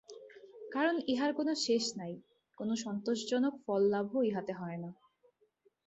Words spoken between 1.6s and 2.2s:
শেষ নাই,